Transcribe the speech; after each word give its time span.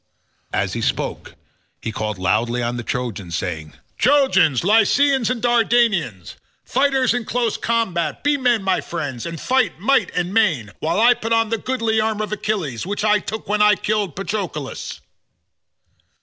As 0.51 0.73
he 0.73 0.81
spoke 0.81 1.35
he 1.79 1.91
called 1.91 2.17
loudly 2.17 2.63
on 2.63 2.75
the 2.75 2.81
Trojans 2.81 3.35
saying, 3.35 3.73
"Trojans, 3.99 4.63
Lycians, 4.63 5.29
and 5.29 5.43
Dardanians, 5.43 6.37
fighters 6.65 7.13
in 7.13 7.23
close 7.23 7.55
combat, 7.55 8.23
be 8.23 8.35
men, 8.35 8.63
my 8.63 8.81
friends, 8.81 9.27
and 9.27 9.39
fight 9.39 9.77
might 9.79 10.09
and 10.15 10.33
main, 10.33 10.71
while 10.79 10.99
I 10.99 11.13
put 11.13 11.33
on 11.33 11.49
the 11.49 11.59
goodly 11.59 12.01
armour 12.01 12.23
of 12.23 12.31
Achilles, 12.31 12.83
which 12.83 13.03
I 13.03 13.19
took 13.19 13.47
when 13.47 13.61
I 13.61 13.75
killed 13.75 14.15
Patroclus." 14.15 15.01